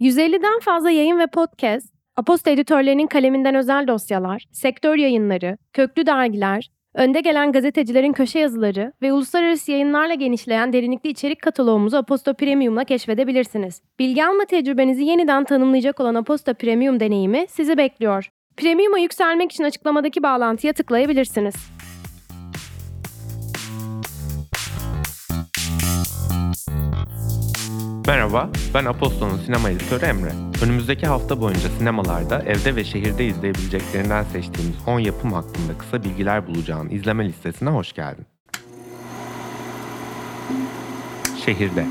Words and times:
150'den 0.00 0.60
fazla 0.60 0.90
yayın 0.90 1.18
ve 1.18 1.26
podcast, 1.26 1.94
Aposta 2.16 2.50
editörlerinin 2.50 3.06
kaleminden 3.06 3.54
özel 3.54 3.88
dosyalar, 3.88 4.44
sektör 4.52 4.96
yayınları, 4.96 5.58
köklü 5.72 6.06
dergiler, 6.06 6.70
önde 6.94 7.20
gelen 7.20 7.52
gazetecilerin 7.52 8.12
köşe 8.12 8.38
yazıları 8.38 8.92
ve 9.02 9.12
uluslararası 9.12 9.72
yayınlarla 9.72 10.14
genişleyen 10.14 10.72
derinlikli 10.72 11.10
içerik 11.10 11.42
kataloğumuzu 11.42 11.96
Aposta 11.96 12.32
Premium'la 12.32 12.84
keşfedebilirsiniz. 12.84 13.82
Bilgi 13.98 14.24
alma 14.24 14.44
tecrübenizi 14.44 15.04
yeniden 15.04 15.44
tanımlayacak 15.44 16.00
olan 16.00 16.14
Aposta 16.14 16.54
Premium 16.54 17.00
deneyimi 17.00 17.46
sizi 17.48 17.76
bekliyor. 17.76 18.28
Premium'a 18.56 18.98
yükselmek 18.98 19.52
için 19.52 19.64
açıklamadaki 19.64 20.22
bağlantıya 20.22 20.72
tıklayabilirsiniz. 20.72 21.54
Merhaba, 28.10 28.50
ben 28.74 28.84
Apostol'un 28.84 29.36
sinema 29.36 29.70
editörü 29.70 30.04
Emre. 30.04 30.32
Önümüzdeki 30.64 31.06
hafta 31.06 31.40
boyunca 31.40 31.68
sinemalarda 31.68 32.42
evde 32.42 32.76
ve 32.76 32.84
şehirde 32.84 33.26
izleyebileceklerinden 33.26 34.22
seçtiğimiz 34.22 34.76
10 34.86 35.00
yapım 35.00 35.32
hakkında 35.32 35.78
kısa 35.78 36.04
bilgiler 36.04 36.46
bulacağın 36.46 36.90
izleme 36.90 37.24
listesine 37.28 37.70
hoş 37.70 37.92
geldin. 37.92 38.26
Şehirde 41.44 41.86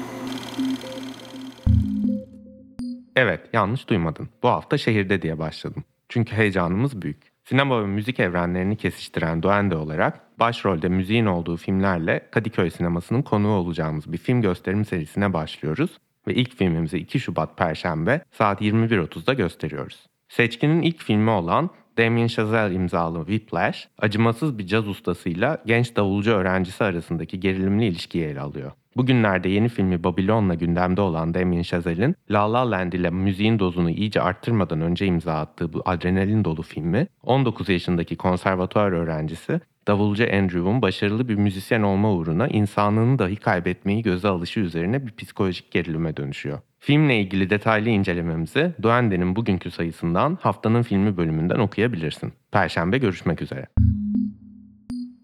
Evet, 3.15 3.41
yanlış 3.53 3.89
duymadın. 3.89 4.29
Bu 4.43 4.49
hafta 4.49 4.77
şehirde 4.77 5.21
diye 5.21 5.39
başladım. 5.39 5.83
Çünkü 6.09 6.35
heyecanımız 6.35 7.01
büyük. 7.01 7.31
Sinema 7.45 7.81
ve 7.81 7.87
müzik 7.87 8.19
evrenlerini 8.19 8.77
kesiştiren 8.77 9.43
Duende 9.43 9.75
olarak 9.75 10.39
başrolde 10.39 10.89
müziğin 10.89 11.25
olduğu 11.25 11.57
filmlerle 11.57 12.27
Kadıköy 12.31 12.69
sinemasının 12.69 13.21
konuğu 13.21 13.53
olacağımız 13.53 14.13
bir 14.13 14.17
film 14.17 14.41
gösterim 14.41 14.85
serisine 14.85 15.33
başlıyoruz 15.33 15.97
ve 16.29 16.33
ilk 16.35 16.57
filmimizi 16.57 16.97
2 16.97 17.19
Şubat 17.19 17.57
Perşembe 17.57 18.21
saat 18.31 18.61
21.30'da 18.61 19.33
gösteriyoruz. 19.33 20.05
Seçkinin 20.29 20.81
ilk 20.81 21.03
filmi 21.03 21.29
olan 21.29 21.69
Damien 21.97 22.27
Chazelle 22.27 22.75
imzalı 22.75 23.17
Whiplash, 23.19 23.87
acımasız 23.97 24.57
bir 24.57 24.67
caz 24.67 24.87
ustasıyla 24.87 25.57
genç 25.65 25.95
davulcu 25.95 26.31
öğrencisi 26.31 26.83
arasındaki 26.83 27.39
gerilimli 27.39 27.85
ilişkiyi 27.85 28.25
ele 28.25 28.39
alıyor. 28.39 28.71
Bugünlerde 28.97 29.49
yeni 29.49 29.69
filmi 29.69 30.03
Babylon'la 30.03 30.53
gündemde 30.53 31.01
olan 31.01 31.33
Damien 31.33 31.61
Chazelle'in 31.61 32.15
La 32.31 32.53
La 32.53 32.71
Land 32.71 32.93
ile 32.93 33.09
müziğin 33.09 33.59
dozunu 33.59 33.89
iyice 33.89 34.21
arttırmadan 34.21 34.81
önce 34.81 35.05
imza 35.05 35.33
attığı 35.33 35.73
bu 35.73 35.81
adrenalin 35.85 36.45
dolu 36.45 36.61
filmi 36.61 37.07
19 37.23 37.69
yaşındaki 37.69 38.15
konservatuar 38.15 38.91
öğrencisi 38.91 39.61
davulcu 39.87 40.23
Andrew'un 40.23 40.81
başarılı 40.81 41.29
bir 41.29 41.35
müzisyen 41.35 41.81
olma 41.81 42.13
uğruna 42.13 42.47
insanlığını 42.47 43.19
dahi 43.19 43.35
kaybetmeyi 43.35 44.01
göze 44.01 44.27
alışı 44.27 44.59
üzerine 44.59 45.07
bir 45.07 45.11
psikolojik 45.11 45.71
gerilime 45.71 46.17
dönüşüyor. 46.17 46.59
Filmle 46.79 47.19
ilgili 47.19 47.49
detaylı 47.49 47.89
incelememizi 47.89 48.73
Duende'nin 48.81 49.35
bugünkü 49.35 49.71
sayısından 49.71 50.37
haftanın 50.41 50.81
filmi 50.81 51.17
bölümünden 51.17 51.59
okuyabilirsin. 51.59 52.33
Perşembe 52.51 52.97
görüşmek 52.97 53.41
üzere. 53.41 53.67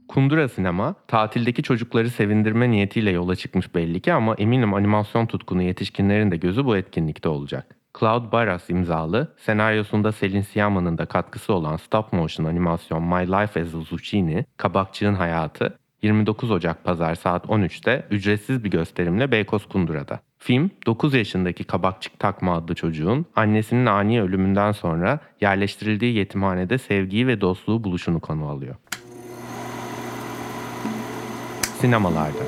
Kundura 0.07 0.49
Sinema, 0.49 0.95
tatildeki 1.07 1.63
çocukları 1.63 2.09
sevindirme 2.09 2.71
niyetiyle 2.71 3.11
yola 3.11 3.35
çıkmış 3.35 3.75
belli 3.75 3.99
ki 3.99 4.13
ama 4.13 4.35
eminim 4.35 4.73
animasyon 4.73 5.25
tutkunu 5.25 5.61
yetişkinlerin 5.61 6.31
de 6.31 6.37
gözü 6.37 6.65
bu 6.65 6.77
etkinlikte 6.77 7.29
olacak. 7.29 7.74
Cloud 7.99 8.31
Barras 8.31 8.69
imzalı, 8.69 9.33
senaryosunda 9.37 10.11
Selin 10.11 10.41
Siama'nın 10.41 10.97
da 10.97 11.05
katkısı 11.05 11.53
olan 11.53 11.77
stop 11.77 12.13
motion 12.13 12.45
animasyon 12.45 13.03
My 13.03 13.27
Life 13.27 13.61
as 13.61 13.75
a 13.75 13.79
Zucchini, 13.79 14.45
Kabakçığın 14.57 15.13
Hayatı, 15.13 15.79
29 16.01 16.51
Ocak 16.51 16.83
Pazar 16.83 17.15
saat 17.15 17.45
13'te 17.45 18.05
ücretsiz 18.11 18.63
bir 18.63 18.71
gösterimle 18.71 19.31
Beykoz 19.31 19.65
Kundura'da. 19.65 20.19
Film, 20.37 20.71
9 20.85 21.13
yaşındaki 21.13 21.63
Kabakçık 21.63 22.19
Takma 22.19 22.55
adlı 22.55 22.75
çocuğun 22.75 23.25
annesinin 23.35 23.85
ani 23.85 24.21
ölümünden 24.21 24.71
sonra 24.71 25.19
yerleştirildiği 25.41 26.15
yetimhanede 26.15 26.77
sevgiyi 26.77 27.27
ve 27.27 27.41
dostluğu 27.41 27.83
buluşunu 27.83 28.19
konu 28.19 28.47
alıyor. 28.47 28.75
Sinemalarda 31.61 32.43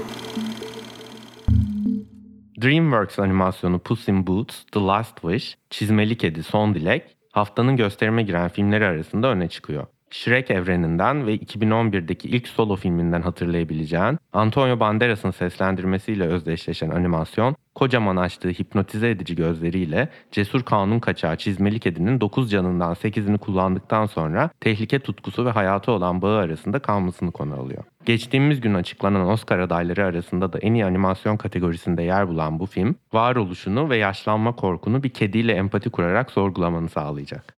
DreamWorks 2.61 3.19
animasyonu 3.19 3.79
Puss 3.79 4.07
in 4.07 4.27
Boots, 4.27 4.63
The 4.71 4.79
Last 4.79 5.21
Wish, 5.21 5.57
Çizmeli 5.69 6.17
Kedi, 6.17 6.43
Son 6.43 6.75
Dilek, 6.75 7.03
haftanın 7.31 7.77
gösterime 7.77 8.23
giren 8.23 8.49
filmleri 8.49 8.85
arasında 8.85 9.27
öne 9.27 9.47
çıkıyor. 9.47 9.87
Shrek 10.09 10.51
evreninden 10.51 11.27
ve 11.27 11.35
2011'deki 11.35 12.29
ilk 12.29 12.47
solo 12.47 12.75
filminden 12.75 13.21
hatırlayabileceğin 13.21 14.17
Antonio 14.33 14.79
Banderas'ın 14.79 15.31
seslendirmesiyle 15.31 16.23
özdeşleşen 16.23 16.89
animasyon, 16.89 17.55
kocaman 17.77 18.15
açtığı 18.15 18.49
hipnotize 18.49 19.09
edici 19.09 19.35
gözleriyle 19.35 20.09
cesur 20.31 20.63
kanun 20.63 20.99
kaçağı 20.99 21.37
çizmeli 21.37 21.79
kedinin 21.79 22.21
9 22.21 22.51
canından 22.51 22.93
8'ini 22.93 23.37
kullandıktan 23.37 24.05
sonra 24.05 24.49
tehlike 24.59 24.99
tutkusu 24.99 25.45
ve 25.45 25.49
hayatı 25.49 25.91
olan 25.91 26.21
bağı 26.21 26.37
arasında 26.37 26.79
kalmasını 26.79 27.31
konu 27.31 27.53
alıyor. 27.53 27.83
Geçtiğimiz 28.05 28.61
gün 28.61 28.73
açıklanan 28.73 29.27
Oscar 29.27 29.59
adayları 29.59 30.05
arasında 30.05 30.53
da 30.53 30.59
en 30.59 30.73
iyi 30.73 30.85
animasyon 30.85 31.37
kategorisinde 31.37 32.03
yer 32.03 32.27
bulan 32.27 32.59
bu 32.59 32.65
film, 32.65 32.95
varoluşunu 33.13 33.89
ve 33.89 33.97
yaşlanma 33.97 34.55
korkunu 34.55 35.03
bir 35.03 35.09
kediyle 35.09 35.53
empati 35.53 35.89
kurarak 35.89 36.31
sorgulamanı 36.31 36.89
sağlayacak. 36.89 37.56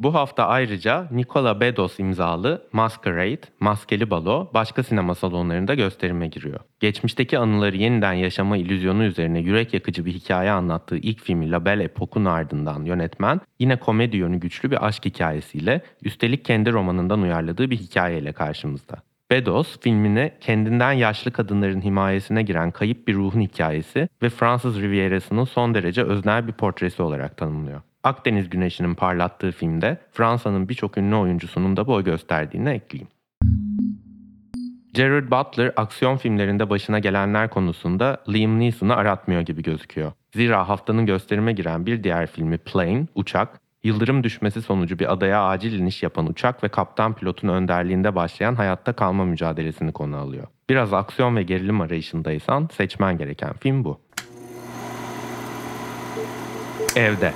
Bu 0.00 0.14
hafta 0.14 0.46
ayrıca 0.46 1.08
Nicola 1.10 1.60
Bedos 1.60 1.98
imzalı 1.98 2.62
Masquerade, 2.72 3.40
Maskeli 3.60 4.10
Balo 4.10 4.50
başka 4.54 4.82
sinema 4.82 5.14
salonlarında 5.14 5.74
gösterime 5.74 6.26
giriyor. 6.26 6.60
Geçmişteki 6.80 7.38
anıları 7.38 7.76
yeniden 7.76 8.12
yaşama 8.12 8.56
illüzyonu 8.56 9.04
üzerine 9.04 9.38
yürek 9.38 9.74
yakıcı 9.74 10.04
bir 10.04 10.12
hikaye 10.12 10.50
anlattığı 10.50 10.96
ilk 10.96 11.20
filmi 11.20 11.50
La 11.50 11.64
Belle 11.64 11.84
Époque'un 11.84 12.24
ardından 12.24 12.84
yönetmen 12.84 13.40
yine 13.58 13.76
komedi 13.76 14.16
yönü 14.16 14.36
güçlü 14.36 14.70
bir 14.70 14.86
aşk 14.86 15.04
hikayesiyle 15.04 15.82
üstelik 16.02 16.44
kendi 16.44 16.72
romanından 16.72 17.22
uyarladığı 17.22 17.70
bir 17.70 17.78
hikayeyle 17.78 18.32
karşımızda. 18.32 18.96
Bedos 19.30 19.80
filmini 19.80 20.32
kendinden 20.40 20.92
yaşlı 20.92 21.30
kadınların 21.30 21.80
himayesine 21.80 22.42
giren 22.42 22.70
kayıp 22.70 23.08
bir 23.08 23.14
ruhun 23.14 23.40
hikayesi 23.40 24.08
ve 24.22 24.28
Fransız 24.28 24.80
Riviera'sının 24.80 25.44
son 25.44 25.74
derece 25.74 26.02
öznel 26.02 26.46
bir 26.46 26.52
portresi 26.52 27.02
olarak 27.02 27.36
tanımlıyor. 27.36 27.80
Akdeniz 28.04 28.50
Güneşi'nin 28.50 28.94
parlattığı 28.94 29.52
filmde 29.52 29.98
Fransa'nın 30.12 30.68
birçok 30.68 30.98
ünlü 30.98 31.14
oyuncusunun 31.14 31.76
da 31.76 31.86
boy 31.86 32.04
gösterdiğini 32.04 32.68
ekleyeyim. 32.68 33.08
Gerard 34.94 35.30
Butler 35.30 35.72
aksiyon 35.76 36.16
filmlerinde 36.16 36.70
başına 36.70 36.98
gelenler 36.98 37.50
konusunda 37.50 38.22
Liam 38.28 38.58
Neeson'ı 38.58 38.96
aratmıyor 38.96 39.40
gibi 39.40 39.62
gözüküyor. 39.62 40.12
Zira 40.34 40.68
haftanın 40.68 41.06
gösterime 41.06 41.52
giren 41.52 41.86
bir 41.86 42.04
diğer 42.04 42.26
filmi 42.26 42.58
Plane, 42.58 43.06
Uçak, 43.14 43.60
yıldırım 43.84 44.24
düşmesi 44.24 44.62
sonucu 44.62 44.98
bir 44.98 45.12
adaya 45.12 45.44
acil 45.44 45.78
iniş 45.78 46.02
yapan 46.02 46.26
uçak 46.26 46.64
ve 46.64 46.68
kaptan 46.68 47.14
pilotun 47.14 47.48
önderliğinde 47.48 48.14
başlayan 48.14 48.54
hayatta 48.54 48.92
kalma 48.92 49.24
mücadelesini 49.24 49.92
konu 49.92 50.16
alıyor. 50.16 50.46
Biraz 50.70 50.92
aksiyon 50.92 51.36
ve 51.36 51.42
gerilim 51.42 51.80
arayışındaysan 51.80 52.68
seçmen 52.72 53.18
gereken 53.18 53.52
film 53.52 53.84
bu. 53.84 54.00
Evde 56.96 57.32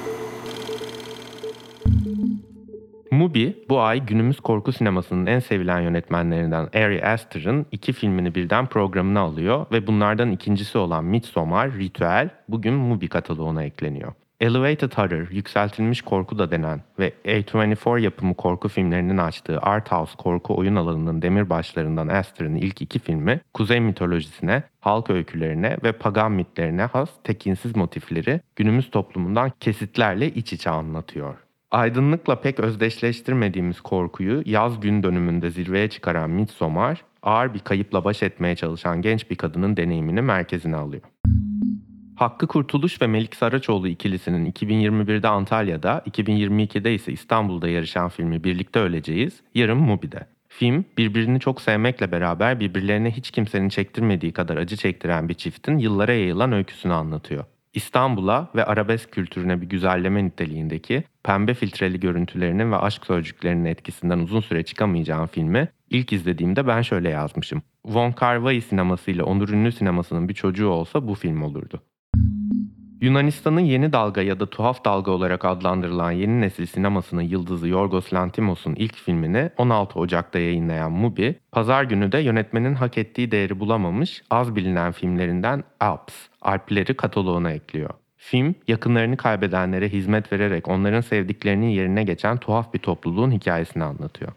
Mubi 3.14 3.64
bu 3.69 3.80
ay 3.80 4.06
günümüz 4.06 4.41
korku 4.41 4.72
sinemasının 4.72 5.26
en 5.26 5.38
sevilen 5.38 5.80
yönetmenlerinden 5.80 6.69
Ari 6.75 7.06
Aster'ın 7.06 7.66
iki 7.72 7.92
filmini 7.92 8.34
birden 8.34 8.66
programına 8.66 9.20
alıyor 9.20 9.66
ve 9.72 9.86
bunlardan 9.86 10.30
ikincisi 10.30 10.78
olan 10.78 11.04
Midsommar, 11.04 11.72
Ritüel 11.72 12.28
bugün 12.48 12.75
Mubi 12.75 13.08
kataloğuna 13.08 13.64
ekleniyor. 13.64 14.12
Elevated 14.41 14.92
Horror, 14.92 15.30
yükseltilmiş 15.30 16.02
korku 16.02 16.38
da 16.38 16.50
denen 16.50 16.80
ve 16.98 17.12
A24 17.25 18.00
yapımı 18.00 18.34
korku 18.34 18.69
filmlerinin 18.69 19.19
açtığı 19.19 19.58
art 19.60 19.92
house 19.92 20.16
korku 20.19 20.56
oyun 20.56 20.76
alanının 20.76 21.22
demirbaşlarından 21.22 22.08
Aster'ın 22.08 22.56
ilk 22.56 22.82
iki 22.82 22.98
filmi, 22.98 23.41
kuzey 23.54 23.81
mitolojisine, 23.81 24.62
halk 24.81 25.10
öykülerine 25.10 25.76
ve 25.84 25.93
pagan 25.93 26.32
mitlerine 26.32 26.82
has 26.82 27.11
tekinsiz 27.25 27.76
motifleri 27.76 28.40
günümüz 28.56 28.90
toplumundan 28.90 29.52
kesitlerle 29.61 30.28
iç 30.28 30.52
içe 30.52 30.70
anlatıyor. 30.70 31.44
Aydınlıkla 31.75 32.41
pek 32.41 32.61
özdeşleştirmediğimiz 32.61 33.81
korkuyu 33.81 34.43
yaz 34.47 34.81
gün 34.81 35.03
dönümünde 35.03 35.50
zirveye 35.50 35.88
çıkaran 35.88 36.31
Midsommar, 36.31 37.05
ağır 37.23 37.55
bir 37.55 37.59
kayıpla 37.59 38.05
baş 38.05 38.23
etmeye 38.23 38.56
çalışan 38.56 39.03
genç 39.03 39.31
bir 39.31 39.37
kadının 39.37 39.76
deneyimini 39.76 40.23
merkezine 40.23 40.76
alıyor. 40.76 41.03
Hakkı 42.17 42.47
Kurtuluş 42.47 43.03
ve 43.03 43.06
Melik 43.06 43.37
Saraçoğlu 43.37 43.88
ikilisinin 43.88 44.53
2021'de 44.53 45.29
Antalya'da, 45.29 46.03
2022'de 46.11 46.94
ise 46.94 47.12
İstanbul'da 47.12 47.69
yarışan 47.69 48.09
filmi 48.09 48.44
Birlikte 48.44 48.81
Öleceğiz, 48.81 49.41
yarın 49.55 49.79
Mubi'de. 49.79 50.26
Film, 50.49 50.85
birbirini 50.99 51.41
çok 51.41 51.61
sevmekle 51.61 52.12
beraber 52.12 52.61
birbirlerine 52.61 53.11
hiç 53.11 53.31
kimsenin 53.31 53.69
çektirmediği 53.69 54.32
kadar 54.32 54.56
acı 54.56 54.76
çektiren 54.76 55.29
bir 55.29 55.35
çiftin 55.35 55.79
yıllara 55.79 56.12
yayılan 56.12 56.53
öyküsünü 56.53 56.93
anlatıyor. 56.93 57.44
İstanbul'a 57.75 58.49
ve 58.55 58.65
arabesk 58.65 59.12
kültürüne 59.12 59.61
bir 59.61 59.67
güzelleme 59.67 60.25
niteliğindeki 60.25 61.05
pembe 61.23 61.55
filtreli 61.55 62.00
görüntülerinin 62.00 62.73
ve 62.73 62.76
aşk 62.76 63.06
sözcüklerinin 63.06 63.65
etkisinden 63.65 64.19
uzun 64.19 64.41
süre 64.41 64.62
çıkamayacağım 64.62 65.26
filmi 65.26 65.69
ilk 65.91 66.12
izlediğimde 66.12 66.67
ben 66.67 66.82
şöyle 66.82 67.09
yazmışım. 67.09 67.62
Von 67.85 68.12
Kar 68.12 68.37
Wai 68.37 68.61
sineması 68.61 69.11
ile 69.11 69.23
Onur 69.23 69.49
Ünlü 69.49 69.73
sinemasının 69.73 70.29
bir 70.29 70.35
çocuğu 70.35 70.69
olsa 70.69 71.09
bu 71.09 71.15
film 71.15 71.43
olurdu. 71.43 71.82
Yunanistan'ın 73.04 73.60
yeni 73.60 73.92
dalga 73.92 74.22
ya 74.22 74.40
da 74.40 74.46
tuhaf 74.46 74.84
dalga 74.84 75.10
olarak 75.10 75.44
adlandırılan 75.44 76.10
yeni 76.10 76.40
nesil 76.40 76.66
sinemasının 76.66 77.22
yıldızı 77.22 77.68
Yorgos 77.68 78.12
Lanthimos'un 78.12 78.74
ilk 78.74 78.96
filmini 78.96 79.50
16 79.56 79.98
Ocak'ta 79.98 80.38
yayınlayan 80.38 80.92
Mubi, 80.92 81.38
pazar 81.52 81.84
günü 81.84 82.12
de 82.12 82.18
yönetmenin 82.18 82.74
hak 82.74 82.98
ettiği 82.98 83.30
değeri 83.30 83.60
bulamamış 83.60 84.22
az 84.30 84.56
bilinen 84.56 84.92
filmlerinden 84.92 85.64
Alps, 85.80 86.14
Alpleri 86.42 86.94
kataloğuna 86.96 87.52
ekliyor. 87.52 87.90
Film, 88.16 88.54
yakınlarını 88.68 89.16
kaybedenlere 89.16 89.88
hizmet 89.88 90.32
vererek 90.32 90.68
onların 90.68 91.00
sevdiklerinin 91.00 91.68
yerine 91.68 92.04
geçen 92.04 92.36
tuhaf 92.36 92.74
bir 92.74 92.78
topluluğun 92.78 93.30
hikayesini 93.30 93.84
anlatıyor. 93.84 94.32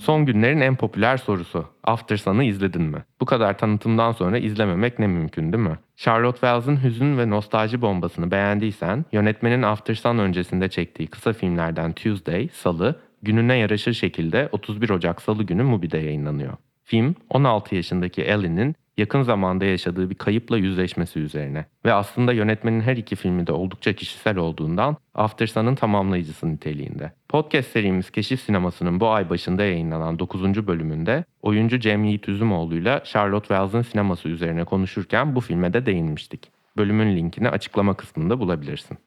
Son 0.00 0.26
günlerin 0.26 0.60
en 0.60 0.76
popüler 0.76 1.16
sorusu. 1.16 1.66
After 1.84 2.16
Sun'ı 2.16 2.44
izledin 2.44 2.82
mi? 2.82 3.04
Bu 3.20 3.24
kadar 3.24 3.58
tanıtımdan 3.58 4.12
sonra 4.12 4.38
izlememek 4.38 4.98
ne 4.98 5.06
mümkün 5.06 5.52
değil 5.52 5.64
mi? 5.64 5.78
Charlotte 5.96 6.40
Wells'ın 6.40 6.84
hüzün 6.84 7.18
ve 7.18 7.30
nostalji 7.30 7.82
bombasını 7.82 8.30
beğendiysen, 8.30 9.04
yönetmenin 9.12 9.62
After 9.62 9.94
Sun 9.94 10.18
öncesinde 10.18 10.68
çektiği 10.68 11.06
kısa 11.06 11.32
filmlerden 11.32 11.92
Tuesday, 11.92 12.48
Salı, 12.52 13.00
gününe 13.22 13.56
yaraşır 13.56 13.92
şekilde 13.92 14.48
31 14.52 14.90
Ocak 14.90 15.22
Salı 15.22 15.42
günü 15.42 15.62
Mubi'de 15.62 15.98
yayınlanıyor. 15.98 16.52
Film, 16.90 17.14
16 17.28 17.74
yaşındaki 17.74 18.22
Ellie'nin 18.22 18.74
yakın 18.96 19.22
zamanda 19.22 19.64
yaşadığı 19.64 20.10
bir 20.10 20.14
kayıpla 20.14 20.58
yüzleşmesi 20.58 21.18
üzerine 21.18 21.66
ve 21.84 21.92
aslında 21.92 22.32
yönetmenin 22.32 22.80
her 22.80 22.96
iki 22.96 23.16
filmi 23.16 23.46
de 23.46 23.52
oldukça 23.52 23.92
kişisel 23.92 24.36
olduğundan 24.36 24.96
After 25.14 25.46
Sun'ın 25.46 25.74
tamamlayıcısı 25.74 26.52
niteliğinde. 26.52 27.12
Podcast 27.28 27.70
serimiz 27.70 28.10
Keşif 28.10 28.40
Sineması'nın 28.40 29.00
bu 29.00 29.10
ay 29.10 29.30
başında 29.30 29.64
yayınlanan 29.64 30.18
9. 30.18 30.66
bölümünde 30.66 31.24
oyuncu 31.42 31.80
Cem 31.80 32.04
Yiğit 32.04 32.28
Üzümoğlu'yla 32.28 33.04
Charlotte 33.04 33.48
Wells'ın 33.48 33.82
sineması 33.82 34.28
üzerine 34.28 34.64
konuşurken 34.64 35.34
bu 35.34 35.40
filme 35.40 35.72
de 35.72 35.86
değinmiştik. 35.86 36.48
Bölümün 36.76 37.16
linkini 37.16 37.48
açıklama 37.48 37.94
kısmında 37.94 38.40
bulabilirsin. 38.40 38.98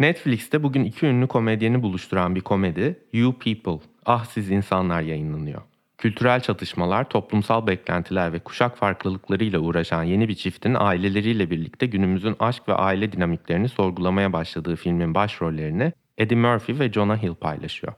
Netflix'te 0.00 0.62
bugün 0.62 0.84
iki 0.84 1.06
ünlü 1.06 1.26
komedyeni 1.26 1.82
buluşturan 1.82 2.34
bir 2.34 2.40
komedi 2.40 2.98
You 3.12 3.38
People, 3.38 3.86
Ah 4.06 4.24
Siz 4.24 4.50
İnsanlar 4.50 5.02
yayınlanıyor. 5.02 5.62
Kültürel 5.98 6.40
çatışmalar, 6.40 7.08
toplumsal 7.08 7.66
beklentiler 7.66 8.32
ve 8.32 8.38
kuşak 8.38 8.76
farklılıklarıyla 8.76 9.58
uğraşan 9.58 10.02
yeni 10.02 10.28
bir 10.28 10.34
çiftin 10.34 10.74
aileleriyle 10.78 11.50
birlikte 11.50 11.86
günümüzün 11.86 12.36
aşk 12.38 12.68
ve 12.68 12.74
aile 12.74 13.12
dinamiklerini 13.12 13.68
sorgulamaya 13.68 14.32
başladığı 14.32 14.76
filmin 14.76 15.14
başrollerini 15.14 15.92
Eddie 16.18 16.38
Murphy 16.38 16.78
ve 16.78 16.92
Jonah 16.92 17.22
Hill 17.22 17.34
paylaşıyor. 17.34 17.92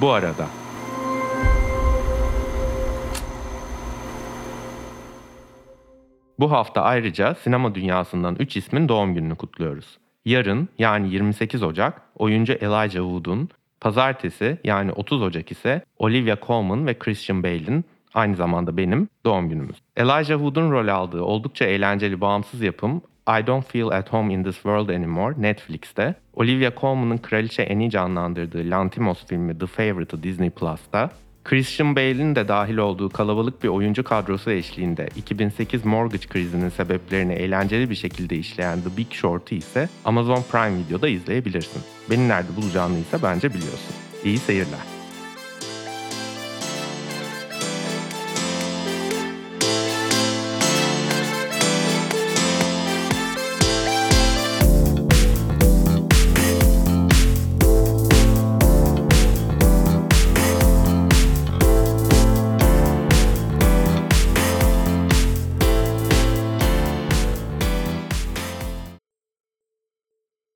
Bu 0.00 0.10
arada 0.10 0.48
Bu 6.38 6.52
hafta 6.52 6.82
ayrıca 6.82 7.34
sinema 7.34 7.74
dünyasından 7.74 8.36
3 8.38 8.56
ismin 8.56 8.88
doğum 8.88 9.14
gününü 9.14 9.36
kutluyoruz. 9.36 9.98
Yarın 10.24 10.68
yani 10.78 11.12
28 11.12 11.62
Ocak 11.62 12.02
oyuncu 12.18 12.52
Elijah 12.52 13.02
Wood'un, 13.02 13.48
pazartesi 13.80 14.58
yani 14.64 14.92
30 14.92 15.22
Ocak 15.22 15.50
ise 15.50 15.84
Olivia 15.98 16.36
Colman 16.46 16.86
ve 16.86 16.98
Christian 16.98 17.42
Bale'in 17.42 17.84
aynı 18.14 18.36
zamanda 18.36 18.76
benim 18.76 19.08
doğum 19.24 19.48
günümüz. 19.48 19.76
Elijah 19.96 20.38
Wood'un 20.38 20.70
rol 20.70 20.88
aldığı 20.88 21.22
oldukça 21.22 21.64
eğlenceli 21.64 22.20
bağımsız 22.20 22.62
yapım 22.62 23.02
I 23.28 23.46
Don't 23.46 23.66
Feel 23.66 23.88
At 23.88 24.12
Home 24.12 24.34
in 24.34 24.44
This 24.44 24.54
World 24.54 24.88
Anymore 24.88 25.34
Netflix'te, 25.38 26.14
Olivia 26.34 26.72
Colman'ın 26.80 27.18
Kraliçe 27.18 27.68
Annie 27.70 27.90
canlandırdığı 27.90 28.70
Lantimos 28.70 29.26
filmi 29.26 29.58
The 29.58 29.66
Favorite'ı 29.66 30.22
Disney 30.22 30.50
Plus'ta, 30.50 31.10
Christian 31.44 31.96
Bale'in 31.96 32.34
de 32.34 32.48
dahil 32.48 32.76
olduğu 32.76 33.08
kalabalık 33.08 33.62
bir 33.62 33.68
oyuncu 33.68 34.04
kadrosu 34.04 34.50
eşliğinde 34.50 35.08
2008 35.16 35.84
mortgage 35.84 36.26
krizinin 36.26 36.68
sebeplerini 36.68 37.32
eğlenceli 37.32 37.90
bir 37.90 37.94
şekilde 37.94 38.36
işleyen 38.36 38.80
The 38.80 38.96
Big 38.96 39.12
Short'ı 39.12 39.54
ise 39.54 39.88
Amazon 40.04 40.42
Prime 40.52 40.78
Video'da 40.78 41.08
izleyebilirsin. 41.08 41.82
Beni 42.10 42.28
nerede 42.28 42.56
bulacağını 42.56 42.98
ise 42.98 43.22
bence 43.22 43.48
biliyorsun. 43.48 43.94
İyi 44.24 44.38
seyirler. 44.38 44.93